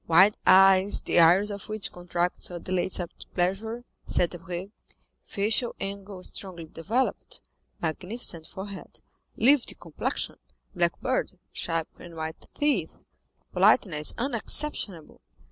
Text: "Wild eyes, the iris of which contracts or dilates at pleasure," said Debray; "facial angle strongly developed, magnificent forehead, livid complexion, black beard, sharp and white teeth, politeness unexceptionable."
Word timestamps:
"Wild 0.07 0.35
eyes, 0.47 1.01
the 1.01 1.19
iris 1.19 1.51
of 1.51 1.69
which 1.69 1.91
contracts 1.91 2.49
or 2.49 2.57
dilates 2.57 2.99
at 2.99 3.11
pleasure," 3.35 3.85
said 4.07 4.31
Debray; 4.31 4.71
"facial 5.21 5.75
angle 5.79 6.23
strongly 6.23 6.65
developed, 6.65 7.39
magnificent 7.83 8.47
forehead, 8.47 9.01
livid 9.37 9.79
complexion, 9.79 10.37
black 10.73 10.99
beard, 11.01 11.37
sharp 11.53 11.87
and 11.99 12.15
white 12.15 12.47
teeth, 12.55 12.97
politeness 13.53 14.15
unexceptionable." 14.17 15.21